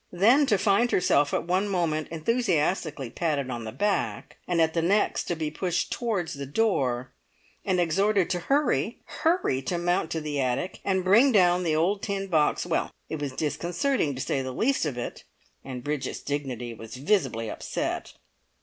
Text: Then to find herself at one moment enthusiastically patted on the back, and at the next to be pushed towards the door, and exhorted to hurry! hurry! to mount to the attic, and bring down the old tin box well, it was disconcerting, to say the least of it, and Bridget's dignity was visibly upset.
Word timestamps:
Then 0.11 0.47
to 0.47 0.57
find 0.57 0.89
herself 0.89 1.31
at 1.31 1.43
one 1.45 1.67
moment 1.69 2.07
enthusiastically 2.07 3.11
patted 3.11 3.51
on 3.51 3.65
the 3.65 3.71
back, 3.71 4.37
and 4.47 4.59
at 4.59 4.73
the 4.73 4.81
next 4.81 5.25
to 5.25 5.35
be 5.35 5.51
pushed 5.51 5.91
towards 5.91 6.33
the 6.33 6.47
door, 6.47 7.11
and 7.63 7.79
exhorted 7.79 8.27
to 8.31 8.39
hurry! 8.39 8.97
hurry! 9.05 9.61
to 9.61 9.77
mount 9.77 10.09
to 10.09 10.19
the 10.19 10.39
attic, 10.41 10.79
and 10.83 11.03
bring 11.03 11.31
down 11.31 11.61
the 11.61 11.75
old 11.75 12.01
tin 12.01 12.25
box 12.29 12.65
well, 12.65 12.89
it 13.09 13.21
was 13.21 13.31
disconcerting, 13.33 14.15
to 14.15 14.21
say 14.21 14.41
the 14.41 14.51
least 14.51 14.87
of 14.87 14.97
it, 14.97 15.23
and 15.63 15.83
Bridget's 15.83 16.21
dignity 16.21 16.73
was 16.73 16.95
visibly 16.95 17.47
upset. 17.47 18.13